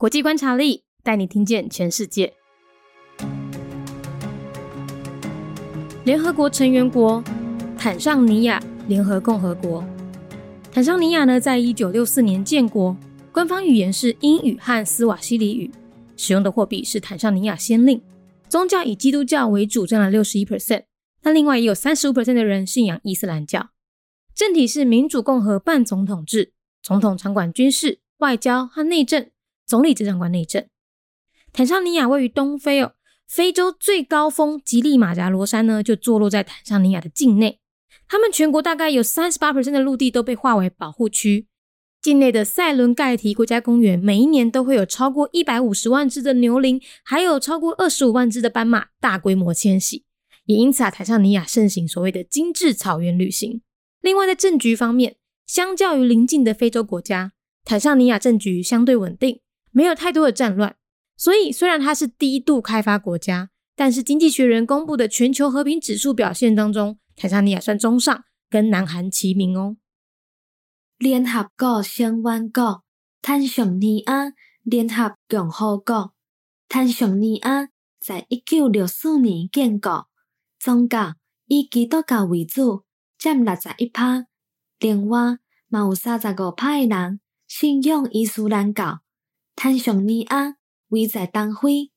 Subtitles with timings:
[0.00, 2.32] 国际观察力带你听见全世界。
[6.04, 7.20] 联合国成员国
[7.76, 9.84] 坦桑尼亚联合共和国。
[10.70, 12.96] 坦桑尼亚呢，在一九六四年建国，
[13.32, 15.68] 官方语言是英语和斯瓦西里语，
[16.16, 18.00] 使用的货币是坦桑尼亚先令，
[18.48, 20.84] 宗教以基督教为主，占了六十一 percent，
[21.20, 23.70] 但另外也有三十五 percent 的人信仰伊斯兰教。
[24.32, 26.52] 政体是民主共和半总统制，
[26.84, 29.28] 总统掌管军事、外交和内政，
[29.68, 30.66] 总理执掌管内政。
[31.52, 32.94] 坦桑尼亚位于东非哦。
[33.28, 37.60] 非洲最高峰吉利马扎罗山呢，就坐落在坦桑尼亚的境内。
[38.08, 41.46] 他们全国大概有三十八的陆地都被划为保护区。
[42.00, 50.06] 境内的塞伦盖提国家公园每一年都会有超过一百五十万只的牛羚，还有超过二十五万只的斑马大规模迁徙。
[50.46, 53.60] 也因此啊，坦桑尼亚盛行所谓的精致草原旅行。
[54.00, 57.32] 另外，在政局方面，相较于邻近的非洲国家，
[57.66, 59.40] 坦桑尼亚政局相对稳定，
[59.78, 60.74] 没有太多的战乱。
[61.16, 69.76] 所以，虽然它是低度开发国家，但是经济学人公布的全球和平指数表现当中，坦桑尼亚算中上，跟南韩齐名哦。
[70.98, 72.82] 联合国成员国
[73.22, 74.32] 坦桑尼亚
[74.64, 76.12] 联合共和国，
[76.68, 77.68] 坦桑尼亚
[78.00, 80.08] 在一九六四年建国，
[80.58, 81.14] 宗教
[81.46, 82.82] 以基督教为主，
[83.16, 84.26] 占六十一趴。
[84.80, 89.02] 另外，嘛有三十五趴的人信仰伊斯兰教。
[89.60, 90.54] 坦桑尼亚。
[90.90, 91.90] 位在东非，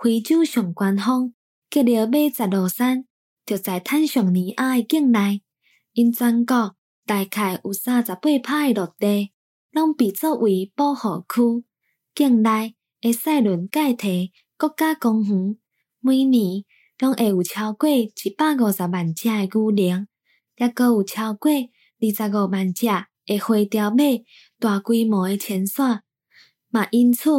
[0.00, 1.34] 非洲上官方，
[1.68, 3.06] 吉列马扎罗山，
[3.44, 5.42] 就在坦桑尼亚的境内。
[5.94, 9.32] 因全国大概有三十八派的陆地，
[9.72, 11.64] 拢被作为保护区。
[12.14, 15.58] 境内的塞伦盖提国家公园，
[15.98, 16.64] 每年
[17.00, 20.06] 拢会有超过一百五十万只的牛羚，
[20.56, 22.86] 也阁有超过二十五万只
[23.26, 23.96] 的灰雕马，
[24.60, 25.82] 大规模的迁徙，
[26.78, 27.30] 嘛因此。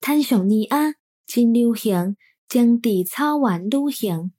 [0.00, 0.94] 坦桑尼亚
[1.26, 2.16] 真流行
[2.48, 4.32] 征地草原旅行。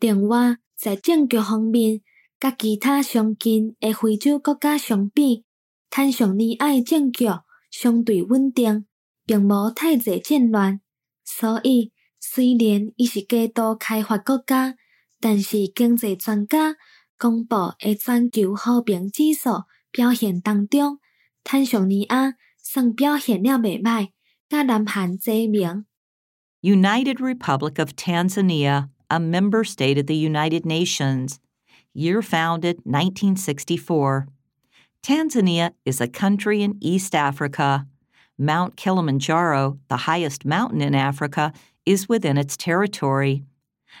[0.00, 2.00] 另外，在政局方面，
[2.40, 5.44] 甲其他相近的非洲国家相比，
[5.90, 7.26] 坦桑尼亚政局
[7.70, 8.86] 相对稳定，
[9.26, 10.80] 并无太侪战乱。
[11.24, 14.76] 所以，虽然伊是过度开发国家，
[15.20, 16.76] 但是经济专家
[17.18, 19.50] 公布的全球和平指数
[19.90, 21.00] 表现当中，
[21.44, 22.34] 坦桑尼亚
[22.65, 24.11] 算表现了袂歹。
[26.61, 31.39] United Republic of Tanzania, a member state of the United Nations.
[31.93, 34.27] Year founded 1964.
[35.01, 37.87] Tanzania is a country in East Africa.
[38.37, 41.53] Mount Kilimanjaro, the highest mountain in Africa,
[41.85, 43.43] is within its territory.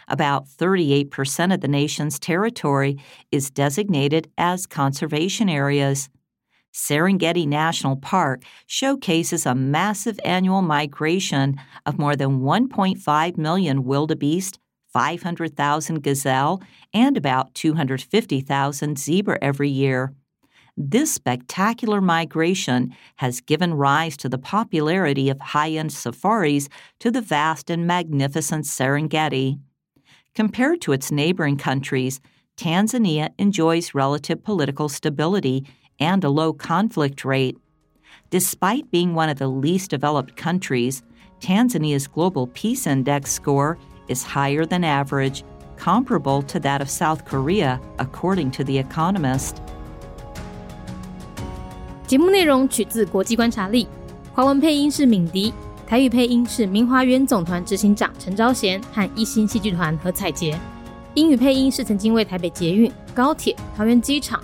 [0.09, 2.97] About 38% of the nation's territory
[3.31, 6.09] is designated as conservation areas.
[6.76, 14.58] Serengeti National Park showcases a massive annual migration of more than 1.5 million wildebeest,
[14.92, 20.12] 500,000 gazelle, and about 250,000 zebra every year.
[20.76, 27.22] This spectacular migration has given rise to the popularity of high end safaris to the
[27.22, 29.58] vast and magnificent Serengeti.
[30.34, 32.20] Compared to its neighboring countries,
[32.58, 35.66] Tanzania enjoys relative political stability
[35.99, 37.57] and a low conflict rate.
[38.29, 41.01] Despite being one of the least developed countries,
[41.41, 45.43] Tanzania's Global Peace Index score is higher than average,
[45.77, 49.55] comparable to that of South Korea, according to The Economist.
[52.07, 53.87] 节目内容取自国际观察力，
[54.33, 55.53] 华文配音是敏迪，
[55.87, 60.59] 台语配音是明华园总团执行长陈昭贤和一星戏剧团何彩杰，
[61.15, 64.43] 英语配音是曾经为台北捷运、高铁、桃园机场。